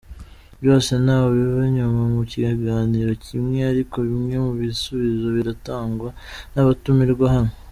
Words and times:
Byose 0.61 0.91
ntawabiva 1.03 1.59
inyuma 1.69 2.01
mu 2.13 2.21
kiganiro 2.31 3.11
kimwe, 3.25 3.59
ariko 3.71 3.95
bimwe 4.09 4.35
mu 4.45 4.51
bisubizo 4.59 5.27
biratangwa 5.35 6.09
n’abatumirwa 6.53 7.25
hano. 7.35 7.51